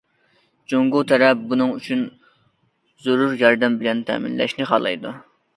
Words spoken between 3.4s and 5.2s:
ياردەم بىلەن تەمىنلەشنى خالايدۇ.